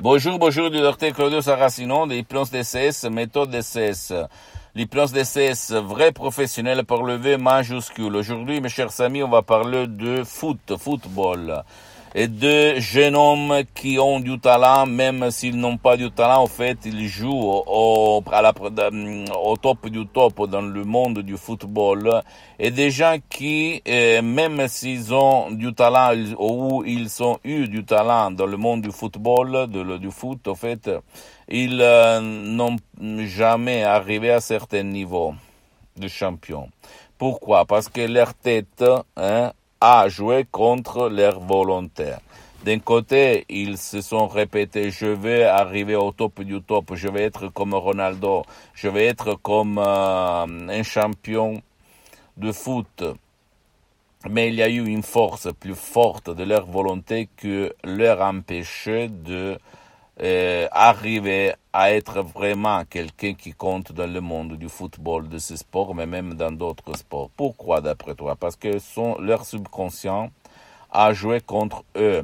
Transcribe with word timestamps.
Bonjour, 0.00 0.40
bonjour 0.40 0.70
du 0.70 0.80
docteur 0.80 1.12
Claudio 1.12 1.40
Saracino 1.40 2.08
de 2.08 2.14
l'hypnose 2.14 2.50
DCS, 2.50 3.04
méthode 3.10 3.50
DCS. 3.50 4.12
L'hypnose 4.74 5.12
DCS, 5.12 5.72
vrai 5.72 6.10
professionnel 6.10 6.84
par 6.84 7.04
le 7.04 7.14
V 7.14 7.36
majuscule. 7.36 8.16
Aujourd'hui, 8.16 8.60
mes 8.60 8.68
chers 8.68 9.00
amis, 9.00 9.22
on 9.22 9.28
va 9.28 9.42
parler 9.42 9.86
de 9.86 10.24
foot, 10.24 10.76
football 10.76 11.62
deux 12.14 12.78
jeunes 12.78 13.16
hommes 13.16 13.62
qui 13.74 13.98
ont 13.98 14.20
du 14.20 14.38
talent, 14.38 14.86
même 14.86 15.32
s'ils 15.32 15.56
n'ont 15.56 15.76
pas 15.76 15.96
du 15.96 16.12
talent, 16.12 16.42
en 16.42 16.46
fait, 16.46 16.78
ils 16.84 17.08
jouent 17.08 17.42
au, 17.66 18.22
à 18.30 18.40
la, 18.40 18.52
au 19.42 19.56
top 19.56 19.88
du 19.88 20.06
top 20.06 20.48
dans 20.48 20.62
le 20.62 20.84
monde 20.84 21.18
du 21.18 21.36
football. 21.36 22.22
Et 22.60 22.70
des 22.70 22.92
gens 22.92 23.16
qui, 23.28 23.82
euh, 23.88 24.22
même 24.22 24.68
s'ils 24.68 25.12
ont 25.12 25.50
du 25.50 25.74
talent 25.74 26.14
ou 26.38 26.84
ils 26.86 27.20
ont 27.20 27.38
eu 27.42 27.66
du 27.66 27.84
talent 27.84 28.30
dans 28.30 28.46
le 28.46 28.56
monde 28.56 28.82
du 28.82 28.92
football, 28.92 29.66
du 29.98 30.10
foot, 30.12 30.46
en 30.46 30.54
fait, 30.54 30.88
ils 31.48 31.80
euh, 31.80 32.20
n'ont 32.20 32.76
jamais 33.24 33.82
arrivé 33.82 34.30
à 34.30 34.40
certains 34.40 34.84
niveaux 34.84 35.34
de 35.96 36.06
champion. 36.06 36.68
Pourquoi? 37.18 37.64
Parce 37.64 37.88
que 37.88 38.02
leur 38.02 38.34
tête, 38.34 38.84
hein, 39.16 39.52
à 39.86 40.08
jouer 40.08 40.46
contre 40.50 41.10
leur 41.10 41.40
volonté. 41.40 42.14
D'un 42.64 42.78
côté, 42.78 43.44
ils 43.50 43.76
se 43.76 44.00
sont 44.00 44.26
répétés, 44.26 44.90
je 44.90 45.04
vais 45.04 45.44
arriver 45.44 45.94
au 45.94 46.10
top 46.10 46.40
du 46.40 46.62
top, 46.62 46.94
je 46.94 47.06
vais 47.08 47.24
être 47.24 47.48
comme 47.48 47.74
Ronaldo, 47.74 48.44
je 48.72 48.88
vais 48.88 49.04
être 49.04 49.34
comme 49.34 49.76
euh, 49.76 50.46
un 50.70 50.82
champion 50.82 51.60
de 52.38 52.50
foot. 52.50 53.04
Mais 54.30 54.48
il 54.48 54.54
y 54.54 54.62
a 54.62 54.70
eu 54.70 54.86
une 54.86 55.02
force 55.02 55.48
plus 55.60 55.74
forte 55.74 56.30
de 56.30 56.44
leur 56.44 56.64
volonté 56.64 57.28
que 57.36 57.74
leur 57.84 58.22
empêchait 58.22 59.08
de 59.08 59.58
euh, 60.22 60.68
arriver 60.70 61.54
à 61.72 61.92
être 61.92 62.22
vraiment 62.22 62.84
quelqu'un 62.84 63.34
qui 63.34 63.52
compte 63.52 63.90
dans 63.90 64.06
le 64.06 64.20
monde 64.20 64.56
du 64.56 64.68
football, 64.68 65.28
de 65.28 65.38
ce 65.38 65.56
sport, 65.56 65.92
mais 65.92 66.06
même 66.06 66.34
dans 66.34 66.52
d'autres 66.52 66.96
sports. 66.96 67.30
Pourquoi 67.36 67.80
d'après 67.80 68.14
toi? 68.14 68.36
Parce 68.36 68.54
que 68.54 68.78
son, 68.78 69.18
leur 69.18 69.44
subconscient 69.44 70.30
a 70.92 71.12
joué 71.12 71.40
contre 71.40 71.82
eux. 71.96 72.22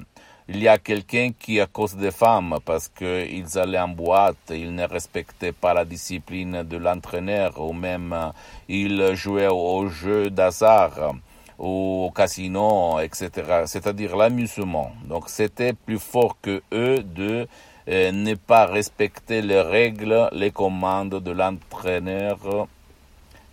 Il 0.49 0.63
y 0.63 0.69
a 0.69 0.79
quelqu'un 0.79 1.31
qui, 1.37 1.61
à 1.61 1.67
cause 1.67 1.97
des 1.97 2.13
femmes, 2.13 2.59
parce 2.65 2.89
qu'ils 2.89 3.59
allaient 3.59 3.81
en 3.81 3.89
boîte, 3.89 4.51
ils 4.51 4.73
ne 4.73 4.87
respectaient 4.87 5.53
pas 5.53 5.75
la 5.75 5.85
discipline 5.85 6.63
de 6.63 6.77
l'entraîneur, 6.77 7.61
ou 7.61 7.73
même 7.73 8.13
euh, 8.13 8.31
ils 8.69 9.15
jouaient 9.15 9.49
au 9.49 9.89
jeu 9.89 10.31
d'hasard, 10.31 11.15
au 11.59 12.13
casino, 12.15 13.01
etc. 13.01 13.65
C'est-à-dire 13.67 14.17
l'amusement. 14.17 14.93
Donc 15.05 15.29
c'était 15.29 15.73
plus 15.73 15.99
fort 15.99 16.37
que 16.41 16.63
eux 16.73 17.03
de 17.03 17.49
ne 17.91 18.35
pas 18.35 18.67
respecter 18.67 19.43
les 19.43 19.61
règles, 19.61 20.29
les 20.33 20.51
commandes 20.51 21.21
de 21.21 21.31
l'entraîneur 21.31 22.69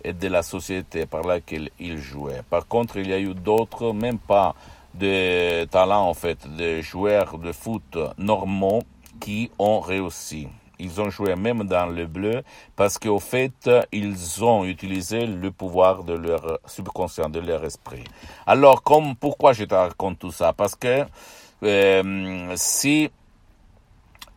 et 0.04 0.12
de 0.12 0.28
la 0.28 0.42
société 0.42 1.06
par 1.06 1.22
laquelle 1.22 1.70
il 1.80 1.98
jouait. 1.98 2.42
Par 2.48 2.66
contre, 2.66 2.98
il 2.98 3.08
y 3.08 3.12
a 3.12 3.18
eu 3.18 3.34
d'autres, 3.34 3.92
même 3.92 4.18
pas 4.18 4.54
de 4.94 5.64
talents 5.64 6.08
en 6.08 6.14
fait, 6.14 6.38
de 6.56 6.80
joueurs 6.80 7.38
de 7.38 7.52
foot 7.52 7.98
normaux 8.16 8.82
qui 9.20 9.50
ont 9.58 9.80
réussi. 9.80 10.48
Ils 10.80 11.00
ont 11.00 11.10
joué 11.10 11.34
même 11.34 11.64
dans 11.64 11.86
le 11.86 12.06
bleu 12.06 12.42
parce 12.76 12.98
qu'au 12.98 13.18
fait, 13.18 13.68
ils 13.90 14.44
ont 14.44 14.64
utilisé 14.64 15.26
le 15.26 15.50
pouvoir 15.50 16.04
de 16.04 16.14
leur 16.14 16.60
subconscient, 16.66 17.28
de 17.28 17.40
leur 17.40 17.64
esprit. 17.64 18.04
Alors, 18.46 18.84
comme, 18.84 19.16
pourquoi 19.16 19.52
je 19.52 19.64
te 19.64 19.74
raconte 19.74 20.20
tout 20.20 20.30
ça? 20.30 20.52
Parce 20.52 20.76
que 20.76 21.04
euh, 21.64 22.52
si 22.54 23.10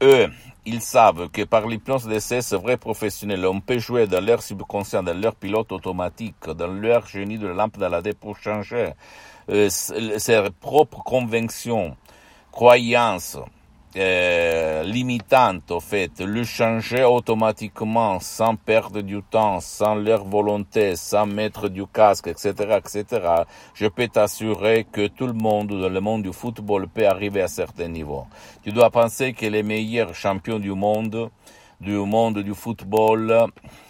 eux, 0.01 0.27
ils 0.65 0.81
savent 0.81 1.29
que 1.29 1.43
par 1.43 1.67
l'hypnose 1.67 2.07
d'essai, 2.07 2.39
vrais 2.55 2.77
professionnels, 2.77 3.45
on 3.45 3.61
peut 3.61 3.79
jouer 3.79 4.07
dans 4.07 4.23
leur 4.23 4.41
subconscient, 4.41 5.01
dans 5.03 5.19
leur 5.19 5.35
pilote 5.35 5.71
automatique, 5.71 6.35
dans 6.45 6.67
leur 6.67 7.07
génie 7.07 7.37
de 7.37 7.47
lampe 7.47 7.77
d'Aladin 7.77 8.11
pour 8.19 8.37
changer. 8.37 8.91
Euh, 9.49 9.69
ses 9.69 10.49
propres 10.59 11.01
convictions, 11.03 11.95
croyances, 12.51 13.37
euh, 13.97 14.83
limitante, 14.83 15.69
au 15.71 15.81
fait, 15.81 16.21
le 16.21 16.45
changer 16.45 17.03
automatiquement 17.03 18.19
sans 18.21 18.55
perdre 18.55 19.01
du 19.01 19.21
temps, 19.21 19.59
sans 19.59 19.95
leur 19.95 20.23
volonté, 20.23 20.95
sans 20.95 21.25
mettre 21.25 21.67
du 21.67 21.85
casque, 21.85 22.27
etc., 22.27 22.53
etc., 22.77 23.05
je 23.73 23.87
peux 23.87 24.07
t'assurer 24.07 24.85
que 24.89 25.07
tout 25.07 25.27
le 25.27 25.33
monde 25.33 25.67
dans 25.67 25.89
le 25.89 25.99
monde 25.99 26.23
du 26.23 26.31
football 26.31 26.87
peut 26.87 27.05
arriver 27.05 27.41
à 27.41 27.49
certains 27.49 27.89
niveaux. 27.89 28.25
Tu 28.63 28.71
dois 28.71 28.89
penser 28.91 29.33
que 29.33 29.45
les 29.45 29.63
meilleurs 29.63 30.15
champions 30.15 30.59
du 30.59 30.71
monde, 30.71 31.29
du 31.81 31.95
monde 31.97 32.39
du 32.39 32.53
football, 32.53 33.47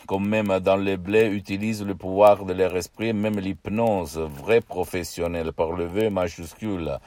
comme 0.08 0.28
même 0.28 0.60
dans 0.62 0.78
les 0.78 0.98
blés, 0.98 1.28
utilisent 1.28 1.86
le 1.86 1.94
pouvoir 1.94 2.44
de 2.46 2.54
leur 2.54 2.76
esprit, 2.76 3.14
même 3.14 3.40
l'hypnose, 3.40 4.18
vrai 4.18 4.62
professionnel, 4.62 5.52
par 5.52 5.74
le 5.74 5.86
V 5.86 6.10
majuscule. 6.10 6.98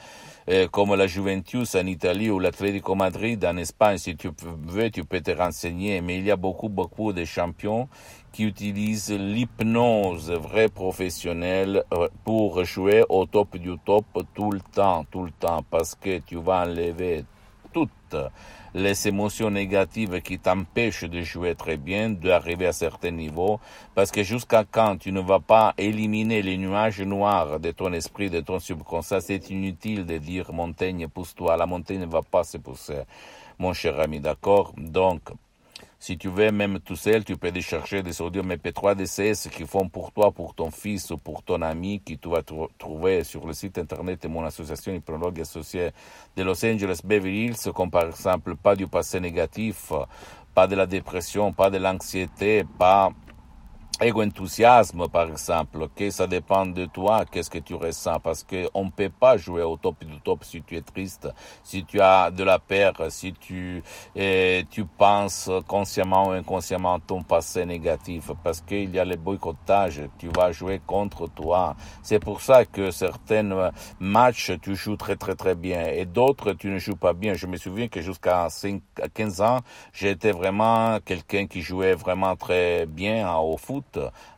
Eh, 0.47 0.67
comme 0.71 0.93
la 0.93 1.07
Juventus 1.07 1.73
en 1.73 1.87
Italie 1.87 2.29
ou 2.29 2.37
l'Atlético 2.37 2.93
Madrid 2.93 3.43
en 3.45 3.57
Espagne, 3.57 3.97
si 3.97 4.15
tu 4.15 4.29
veux, 4.67 4.91
tu 4.91 5.03
peux 5.03 5.19
te 5.19 5.31
renseigner. 5.31 6.01
Mais 6.01 6.19
il 6.19 6.25
y 6.25 6.29
a 6.29 6.35
beaucoup, 6.35 6.69
beaucoup 6.69 7.13
de 7.13 7.25
champions 7.25 7.89
qui 8.31 8.43
utilisent 8.43 9.11
l'hypnose 9.11 10.29
vrai 10.31 10.69
professionnelle 10.69 11.83
euh, 11.93 12.09
pour 12.23 12.63
jouer 12.63 13.03
au 13.09 13.25
top 13.25 13.57
du 13.57 13.75
top 13.83 14.05
tout 14.35 14.51
le 14.51 14.59
temps, 14.59 15.03
tout 15.09 15.23
le 15.23 15.31
temps, 15.31 15.63
parce 15.71 15.95
que 15.95 16.19
tu 16.19 16.35
vas 16.35 16.61
enlever 16.67 17.25
les 18.75 19.07
émotions 19.07 19.49
négatives 19.49 20.21
qui 20.21 20.37
t'empêchent 20.37 21.05
de 21.05 21.21
jouer 21.21 21.55
très 21.55 21.77
bien, 21.77 22.09
d'arriver 22.09 22.67
à 22.67 22.73
certains 22.73 23.11
niveaux, 23.11 23.59
parce 23.95 24.11
que 24.11 24.21
jusqu'à 24.21 24.65
quand 24.69 24.97
tu 24.97 25.13
ne 25.13 25.21
vas 25.21 25.39
pas 25.39 25.73
éliminer 25.77 26.41
les 26.41 26.57
nuages 26.57 27.01
noirs 27.01 27.59
de 27.61 27.71
ton 27.71 27.93
esprit, 27.93 28.29
de 28.29 28.41
ton 28.41 28.59
subconscient, 28.59 29.21
c'est 29.21 29.49
inutile 29.49 30.05
de 30.05 30.17
dire 30.17 30.51
montagne 30.51 31.07
pousse-toi, 31.07 31.55
la 31.55 31.65
montagne 31.65 31.99
ne 31.99 32.05
va 32.05 32.21
pas 32.21 32.43
se 32.43 32.57
pousser, 32.57 33.03
mon 33.59 33.71
cher 33.71 33.97
ami, 33.99 34.19
d'accord? 34.19 34.73
Donc, 34.77 35.21
si 35.99 36.17
tu 36.17 36.29
veux, 36.29 36.51
même 36.51 36.79
tout 36.79 36.95
seul, 36.95 37.23
tu 37.23 37.37
peux 37.37 37.51
chercher 37.61 38.03
des 38.03 38.21
audios 38.21 38.43
MP3 38.43 38.95
DCS 38.95 39.49
qui 39.49 39.65
font 39.65 39.89
pour 39.89 40.11
toi, 40.11 40.31
pour 40.31 40.53
ton 40.53 40.69
fils 40.69 41.09
ou 41.11 41.17
pour 41.17 41.41
ton 41.43 41.61
ami, 41.61 42.01
qui 42.01 42.17
tu 42.17 42.29
vas 42.29 42.43
trouver 42.77 43.23
sur 43.23 43.45
le 43.47 43.53
site 43.53 43.77
internet 43.77 44.21
de 44.21 44.27
mon 44.27 44.43
association 44.45 44.93
hypnologue 44.93 45.39
associée 45.41 45.91
de 46.35 46.43
Los 46.43 46.63
Angeles 46.65 46.99
Beverly 47.03 47.45
Hills, 47.45 47.71
comme 47.73 47.89
par 47.89 48.05
exemple 48.05 48.55
pas 48.55 48.75
du 48.75 48.87
passé 48.87 49.19
négatif, 49.19 49.91
pas 50.53 50.67
de 50.67 50.75
la 50.75 50.85
dépression, 50.85 51.53
pas 51.53 51.69
de 51.69 51.77
l'anxiété, 51.77 52.63
pas 52.77 53.11
Ego-enthousiasme, 54.01 55.07
par 55.07 55.29
exemple, 55.29 55.87
que 55.95 56.09
ça 56.09 56.27
dépend 56.27 56.65
de 56.65 56.85
toi, 56.85 57.23
qu'est-ce 57.31 57.49
que 57.49 57.59
tu 57.59 57.75
ressens, 57.75 58.19
parce 58.19 58.43
que 58.43 58.67
on 58.73 58.89
peut 58.89 59.09
pas 59.09 59.37
jouer 59.37 59.63
au 59.63 59.77
top 59.77 60.03
du 60.03 60.19
top 60.19 60.43
si 60.43 60.61
tu 60.61 60.75
es 60.75 60.81
triste, 60.81 61.29
si 61.63 61.85
tu 61.85 62.01
as 62.01 62.29
de 62.29 62.43
la 62.43 62.59
peur, 62.59 62.93
si 63.07 63.31
tu 63.31 63.81
eh, 64.13 64.65
tu 64.69 64.83
penses 64.83 65.49
consciemment 65.65 66.27
ou 66.27 66.31
inconsciemment 66.31 66.99
ton 66.99 67.23
passé 67.23 67.65
négatif, 67.65 68.31
parce 68.43 68.59
qu'il 68.59 68.93
y 68.93 68.99
a 68.99 69.05
le 69.05 69.15
boycottage, 69.15 70.01
tu 70.17 70.27
vas 70.27 70.51
jouer 70.51 70.81
contre 70.85 71.29
toi. 71.29 71.77
C'est 72.03 72.19
pour 72.19 72.41
ça 72.41 72.65
que 72.65 72.91
certains 72.91 73.71
matchs 73.99 74.51
tu 74.61 74.75
joues 74.75 74.97
très 74.97 75.15
très 75.15 75.35
très 75.35 75.55
bien 75.55 75.85
et 75.87 76.05
d'autres 76.05 76.51
tu 76.51 76.67
ne 76.67 76.79
joues 76.79 76.97
pas 76.97 77.13
bien. 77.13 77.33
Je 77.33 77.47
me 77.47 77.55
souviens 77.55 77.87
que 77.87 78.01
jusqu'à 78.01 78.49
15 79.13 79.39
ans, 79.39 79.59
j'étais 79.93 80.31
vraiment 80.33 80.99
quelqu'un 81.05 81.47
qui 81.47 81.61
jouait 81.61 81.95
vraiment 81.95 82.35
très 82.35 82.85
bien 82.85 83.33
au 83.37 83.55
foot 83.55 83.84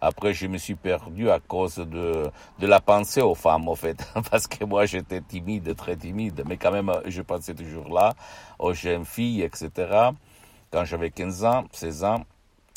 après, 0.01 0.33
je 0.33 0.47
me 0.47 0.57
suis 0.57 0.75
perdu 0.75 1.29
à 1.29 1.39
cause 1.39 1.75
de, 1.77 2.29
de 2.59 2.67
la 2.67 2.79
pensée 2.79 3.21
aux 3.21 3.35
femmes, 3.35 3.67
en 3.67 3.75
fait. 3.75 3.97
Parce 4.31 4.47
que 4.47 4.65
moi, 4.65 4.85
j'étais 4.85 5.21
timide, 5.21 5.75
très 5.75 5.95
timide. 5.95 6.43
Mais 6.47 6.57
quand 6.57 6.71
même, 6.71 6.91
je 7.05 7.21
pensais 7.21 7.53
toujours 7.53 7.89
là, 7.89 8.13
aux 8.59 8.73
jeunes 8.73 9.05
filles, 9.05 9.41
etc. 9.43 10.11
Quand 10.71 10.85
j'avais 10.85 11.11
15 11.11 11.45
ans, 11.45 11.65
16 11.71 12.03
ans. 12.03 12.23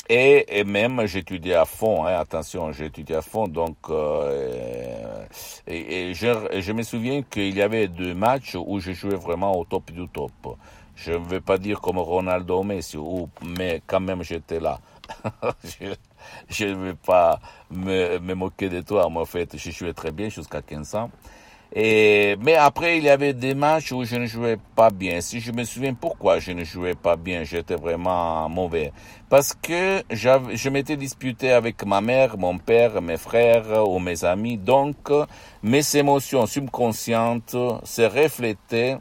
Et, 0.09 0.59
et 0.59 0.63
même 0.63 1.05
j'étudiais 1.05 1.53
à 1.53 1.65
fond, 1.65 2.05
hein, 2.05 2.15
attention, 2.19 2.71
j'étudiais 2.71 3.17
à 3.17 3.21
fond, 3.21 3.47
donc 3.47 3.77
euh, 3.89 5.25
et, 5.67 6.13
je, 6.13 6.59
je, 6.59 6.71
me 6.73 6.81
souviens 6.83 7.21
qu'il 7.21 7.55
y 7.55 7.61
avait 7.61 7.87
deux 7.87 8.13
matchs 8.13 8.57
où 8.59 8.79
je 8.79 8.91
jouais 8.91 9.15
vraiment 9.15 9.57
au 9.57 9.63
top 9.63 9.91
du 9.91 10.07
top. 10.09 10.57
Je 10.95 11.13
ne 11.13 11.17
veux 11.17 11.39
pas 11.39 11.57
dire 11.57 11.79
comme 11.79 11.97
Ronaldo 11.97 12.63
Messi, 12.63 12.97
mais 13.57 13.81
quand 13.87 14.01
même 14.01 14.23
j'étais 14.23 14.59
là. 14.59 14.79
je 16.49 16.65
ne 16.65 16.73
veux 16.75 16.95
pas 16.95 17.39
me, 17.69 18.17
moquer 18.33 18.69
de 18.69 18.81
toi, 18.81 19.09
moi 19.09 19.23
en 19.23 19.25
fait, 19.25 19.57
je 19.57 19.71
jouais 19.71 19.93
très 19.93 20.11
bien 20.11 20.29
jusqu'à 20.29 20.61
15 20.61 20.95
ans. 20.95 21.09
Et, 21.73 22.35
mais 22.41 22.55
après, 22.55 22.97
il 22.97 23.05
y 23.05 23.09
avait 23.09 23.33
des 23.33 23.55
matchs 23.55 23.93
où 23.93 24.03
je 24.03 24.17
ne 24.17 24.25
jouais 24.25 24.57
pas 24.75 24.89
bien. 24.89 25.21
Si 25.21 25.39
je 25.39 25.53
me 25.53 25.63
souviens 25.63 25.93
pourquoi 25.93 26.39
je 26.39 26.51
ne 26.51 26.65
jouais 26.65 26.95
pas 26.95 27.15
bien, 27.15 27.45
j'étais 27.45 27.75
vraiment 27.75 28.49
mauvais. 28.49 28.91
Parce 29.29 29.53
que 29.53 30.03
je 30.09 30.69
m'étais 30.69 30.97
disputé 30.97 31.53
avec 31.53 31.85
ma 31.85 32.01
mère, 32.01 32.37
mon 32.37 32.57
père, 32.57 33.01
mes 33.01 33.15
frères 33.15 33.87
ou 33.89 33.99
mes 33.99 34.25
amis. 34.25 34.57
Donc, 34.57 35.11
mes 35.63 35.95
émotions 35.95 36.45
subconscientes 36.45 37.55
se 37.85 38.01
reflétaient 38.01 38.97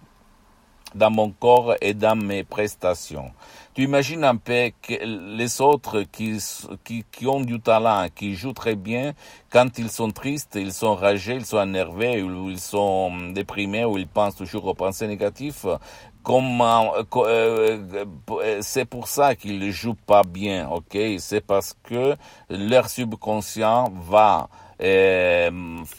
dans 0.95 1.11
mon 1.11 1.31
corps 1.31 1.75
et 1.81 1.95
dans 1.95 2.17
mes 2.17 2.45
prestations. 2.45 3.31
Tu 3.75 3.85
imagines 3.85 4.25
un 4.25 4.37
peu 4.37 4.73
que 4.83 4.95
les 5.37 5.61
autres 5.61 6.03
qui, 6.03 6.39
qui, 6.83 7.05
qui, 7.11 7.27
ont 7.27 7.41
du 7.41 7.61
talent, 7.61 8.09
qui 8.15 8.35
jouent 8.35 8.53
très 8.53 8.75
bien, 8.75 9.13
quand 9.49 9.79
ils 9.79 9.91
sont 9.91 10.11
tristes, 10.11 10.57
ils 10.57 10.73
sont 10.73 10.97
ragés, 10.97 11.37
ils 11.37 11.47
sont 11.47 11.63
énervés, 11.63 12.21
ou 12.21 12.51
ils 12.51 12.59
sont 12.59 13.31
déprimés, 13.33 13.85
ou 13.85 13.97
ils 13.97 14.09
pensent 14.09 14.35
toujours 14.35 14.67
aux 14.67 14.75
pensées 14.75 15.07
négatives, 15.07 15.79
comment 16.23 16.95
euh, 16.97 18.05
euh, 18.31 18.59
c'est 18.61 18.85
pour 18.85 19.09
ça 19.09 19.35
qu'ils 19.35 19.59
ne 19.59 19.71
jouent 19.71 19.95
pas 19.95 20.23
bien, 20.23 20.69
ok? 20.69 20.99
C'est 21.19 21.41
parce 21.41 21.77
que 21.85 22.17
leur 22.49 22.89
subconscient 22.89 23.93
va 24.09 24.49
euh, 24.83 25.51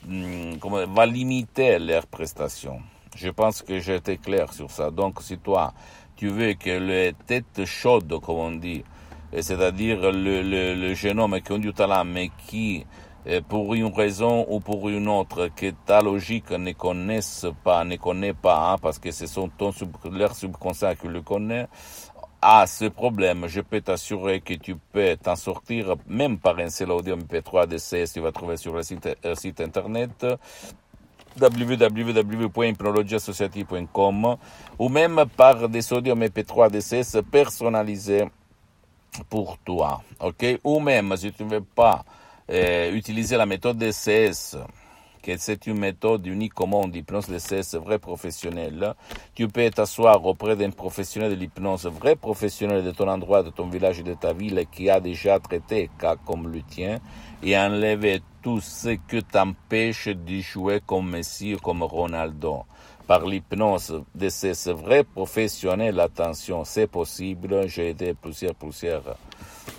va 0.07 1.05
limiter 1.05 1.79
leurs 1.79 2.07
prestations. 2.07 2.81
Je 3.15 3.29
pense 3.29 3.61
que 3.61 3.79
j'ai 3.79 3.95
été 3.95 4.17
clair 4.17 4.53
sur 4.53 4.71
ça. 4.71 4.89
Donc, 4.89 5.21
si 5.21 5.37
toi, 5.37 5.73
tu 6.15 6.29
veux 6.29 6.53
que 6.53 6.69
les 6.69 7.13
têtes 7.25 7.65
chaudes, 7.65 8.19
comme 8.21 8.35
on 8.35 8.51
dit, 8.51 8.83
c'est-à-dire 9.39 10.11
le, 10.11 10.41
le, 10.41 10.73
le, 10.75 11.19
homme 11.19 11.41
qui 11.41 11.53
a 11.53 11.57
du 11.57 11.73
talent, 11.73 12.05
mais 12.05 12.31
qui, 12.47 12.85
euh, 13.27 13.41
pour 13.47 13.73
une 13.73 13.93
raison 13.93 14.45
ou 14.49 14.59
pour 14.59 14.89
une 14.89 15.07
autre, 15.07 15.49
que 15.55 15.71
ta 15.85 16.01
logique 16.01 16.51
ne 16.51 16.71
connaissent 16.71 17.47
pas, 17.63 17.83
ne 17.83 17.95
connaît 17.95 18.33
pas, 18.33 18.71
hein, 18.71 18.77
parce 18.81 18.99
que 18.99 19.11
ce 19.11 19.27
sont 19.27 19.49
ton 19.49 19.71
sub, 19.71 19.95
leur 20.11 20.35
subconscient 20.35 20.95
qui 20.95 21.07
le 21.07 21.21
connaît, 21.21 21.67
a 22.41 22.65
ce 22.65 22.85
problème, 22.85 23.47
je 23.47 23.61
peux 23.61 23.81
t'assurer 23.81 24.41
que 24.41 24.55
tu 24.55 24.75
peux 24.75 25.15
t'en 25.15 25.35
sortir, 25.35 25.95
même 26.07 26.39
par 26.39 26.57
un 26.57 26.69
seul 26.69 26.91
audio 26.91 27.15
MP3 27.15 27.67
DCS, 27.67 28.13
tu 28.13 28.19
vas 28.19 28.31
trouver 28.31 28.57
sur 28.57 28.73
le 28.73 28.81
site, 28.81 29.07
euh, 29.25 29.35
site 29.35 29.61
internet, 29.61 30.25
www.hypnologieassociative.com 31.39 34.37
ou 34.79 34.89
même 34.89 35.25
par 35.37 35.69
des 35.69 35.93
audios 35.93 36.15
MP3 36.15 36.71
DCS 36.71 37.21
personnalisés 37.29 38.25
pour 39.29 39.59
toi. 39.59 40.01
OK? 40.19 40.43
Ou 40.63 40.79
même, 40.79 41.15
si 41.17 41.31
tu 41.31 41.43
ne 41.43 41.49
veux 41.49 41.61
pas 41.61 42.03
euh, 42.49 42.91
utiliser 42.93 43.37
la 43.37 43.45
méthode 43.45 43.77
DCS, 43.77 44.57
que 45.21 45.37
c'est 45.37 45.67
une 45.67 45.77
méthode 45.77 46.25
unique 46.25 46.59
au 46.59 46.65
monde 46.65 46.91
d'hypnose 46.91 47.27
DCS 47.27 47.75
vrai 47.75 47.99
professionnel, 47.99 48.95
tu 49.35 49.47
peux 49.47 49.69
t'asseoir 49.69 50.25
auprès 50.25 50.55
d'un 50.55 50.71
professionnel 50.71 51.31
de 51.31 51.35
l'hypnose 51.35 51.85
vrai 51.85 52.15
professionnel 52.15 52.83
de 52.83 52.91
ton 52.91 53.07
endroit, 53.07 53.43
de 53.43 53.51
ton 53.51 53.67
village 53.67 54.03
de 54.03 54.15
ta 54.15 54.33
ville 54.33 54.65
qui 54.71 54.89
a 54.89 54.99
déjà 54.99 55.39
traité 55.39 55.91
cas 55.99 56.15
comme 56.25 56.51
le 56.51 56.63
tien 56.63 56.97
et 57.43 57.57
enlever 57.57 58.21
tout 58.41 58.59
ce 58.61 58.89
que 59.07 59.17
t'empêche 59.17 60.07
de 60.07 60.39
jouer 60.39 60.81
comme 60.85 61.11
Messi 61.11 61.55
ou 61.55 61.59
comme 61.59 61.83
Ronaldo. 61.83 62.63
Par 63.07 63.25
l'hypnose 63.25 64.03
de 64.15 64.29
ces 64.29 64.53
vrais 64.71 65.03
professionnels, 65.03 65.99
attention, 65.99 66.63
c'est 66.63 66.87
possible. 66.87 67.67
J'ai 67.67 67.89
aidé 67.89 68.13
plusieurs, 68.13 68.55
plusieurs 68.55 69.17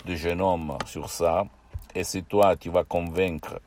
de 0.05 0.15
jeunes 0.15 0.41
hommes 0.41 0.77
sur 0.87 1.09
ça. 1.09 1.45
Et 1.95 2.05
si 2.05 2.23
toi, 2.25 2.57
tu 2.57 2.71
vas 2.71 2.85
convaincre 2.85 3.61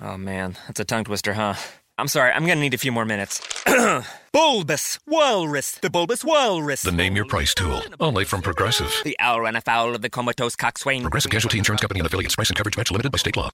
Oh 0.01 0.17
man, 0.17 0.57
that's 0.67 0.79
a 0.79 0.85
tongue 0.85 1.03
twister, 1.03 1.33
huh? 1.33 1.55
I'm 1.97 2.07
sorry, 2.07 2.31
I'm 2.31 2.45
gonna 2.45 2.61
need 2.61 2.73
a 2.73 2.77
few 2.77 2.91
more 2.91 3.03
minutes. 3.03 3.41
bulbous 4.33 4.97
Walrus, 5.05 5.73
the 5.73 5.89
Bulbous 5.89 6.23
Walrus. 6.23 6.83
The 6.83 6.91
name 6.93 7.17
your 7.17 7.25
price 7.25 7.53
tool, 7.53 7.81
only 7.99 8.23
from 8.23 8.41
Progressive. 8.41 8.93
The 9.03 9.17
owl 9.19 9.41
ran 9.41 9.57
afoul 9.57 9.93
of 9.93 10.01
the 10.01 10.09
comatose 10.09 10.55
coxswain. 10.55 11.01
Progressive 11.01 11.31
Casualty 11.31 11.57
Insurance 11.57 11.81
Company 11.81 11.99
and 11.99 12.07
affiliates. 12.07 12.35
Price 12.35 12.49
and 12.49 12.57
coverage 12.57 12.77
match 12.77 12.91
limited 12.91 13.11
by 13.11 13.17
state 13.17 13.35
law. 13.35 13.49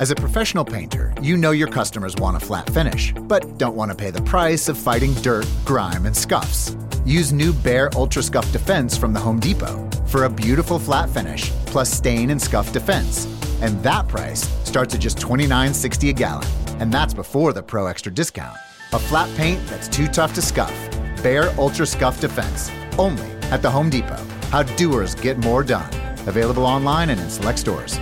As 0.00 0.10
a 0.10 0.14
professional 0.14 0.64
painter, 0.64 1.14
you 1.22 1.36
know 1.38 1.52
your 1.52 1.68
customers 1.68 2.14
want 2.16 2.36
a 2.36 2.40
flat 2.40 2.68
finish, 2.70 3.14
but 3.22 3.58
don't 3.58 3.76
want 3.76 3.90
to 3.90 3.96
pay 3.96 4.10
the 4.10 4.22
price 4.22 4.68
of 4.68 4.76
fighting 4.76 5.14
dirt, 5.14 5.46
grime, 5.64 6.04
and 6.04 6.14
scuffs. 6.14 6.76
Use 7.04 7.34
new 7.34 7.52
Bare 7.52 7.90
Ultra 7.94 8.22
Scuff 8.22 8.50
Defense 8.50 8.96
from 8.96 9.12
the 9.12 9.20
Home 9.20 9.38
Depot 9.38 9.90
for 10.06 10.24
a 10.24 10.30
beautiful 10.30 10.78
flat 10.78 11.10
finish 11.10 11.50
plus 11.66 11.92
stain 11.92 12.30
and 12.30 12.40
scuff 12.40 12.72
defense. 12.72 13.26
And 13.60 13.82
that 13.82 14.08
price 14.08 14.48
starts 14.66 14.94
at 14.94 15.02
just 15.02 15.18
$29.60 15.18 16.08
a 16.08 16.12
gallon. 16.14 16.46
And 16.80 16.90
that's 16.90 17.12
before 17.12 17.52
the 17.52 17.62
Pro 17.62 17.86
Extra 17.86 18.10
discount. 18.10 18.56
A 18.94 18.98
flat 18.98 19.28
paint 19.36 19.60
that's 19.66 19.86
too 19.86 20.06
tough 20.08 20.32
to 20.34 20.40
scuff. 20.42 20.74
Bare 21.22 21.54
Ultra 21.58 21.86
Scuff 21.86 22.20
Defense. 22.20 22.70
Only 22.98 23.26
at 23.50 23.60
the 23.60 23.70
Home 23.70 23.90
Depot. 23.90 24.24
How 24.50 24.62
doers 24.62 25.14
get 25.14 25.36
more 25.36 25.62
done. 25.62 25.90
Available 26.26 26.64
online 26.64 27.10
and 27.10 27.20
in 27.20 27.28
select 27.28 27.58
stores. 27.58 27.98